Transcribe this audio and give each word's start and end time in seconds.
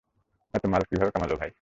এত 0.53 0.63
মাল 0.65 0.83
কীভাবে 0.89 1.11
কামালো, 1.11 1.35
ভাই? 1.37 1.49